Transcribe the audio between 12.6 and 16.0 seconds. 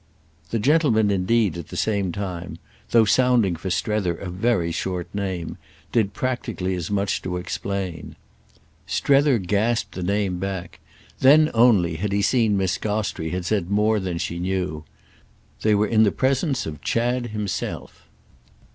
Gostrey had said more than she knew. They were